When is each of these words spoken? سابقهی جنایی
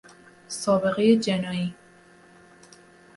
سابقهی 0.47 1.17
جنایی 1.17 1.75